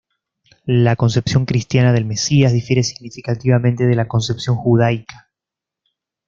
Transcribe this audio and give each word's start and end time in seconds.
La 0.65 0.95
concepción 0.95 1.45
cristiana 1.45 1.93
del 1.93 2.05
Mesías 2.05 2.51
difiere 2.53 2.81
significativamente 2.81 3.85
de 3.85 3.93
la 3.93 4.07
concepción 4.07 4.55
judaica. 4.55 5.29